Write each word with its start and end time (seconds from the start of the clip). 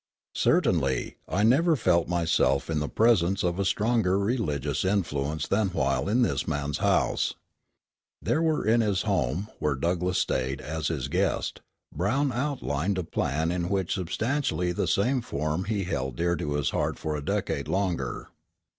Certainly, 0.33 1.17
I 1.29 1.43
never 1.43 1.75
felt 1.75 2.07
myself 2.07 2.71
in 2.71 2.79
the 2.79 2.89
presence 2.89 3.43
of 3.43 3.63
stronger 3.67 4.17
religious 4.17 4.83
influence 4.83 5.45
than 5.47 5.67
while 5.67 6.09
in 6.09 6.23
this 6.23 6.47
man's 6.47 6.79
house." 6.79 7.35
There 8.19 8.63
in 8.63 8.81
his 8.81 9.03
own 9.03 9.09
home, 9.11 9.47
where 9.59 9.75
Douglass 9.75 10.17
stayed 10.17 10.59
as 10.59 10.87
his 10.87 11.07
guest, 11.07 11.61
Brown 11.95 12.31
outlined 12.31 12.97
a 12.97 13.03
plan 13.03 13.51
which 13.69 13.95
in 13.95 14.01
substantially 14.07 14.71
the 14.71 14.87
same 14.87 15.21
form 15.21 15.65
he 15.65 15.83
held 15.83 16.15
dear 16.15 16.35
to 16.35 16.53
his 16.55 16.71
heart 16.71 16.97
for 16.97 17.15
a 17.15 17.23
decade 17.23 17.67
longer. 17.67 18.29